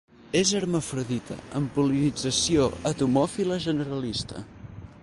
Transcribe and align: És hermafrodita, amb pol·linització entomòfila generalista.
És 0.37 0.53
hermafrodita, 0.59 1.37
amb 1.59 1.69
pol·linització 1.75 2.67
entomòfila 2.93 3.61
generalista. 3.69 4.45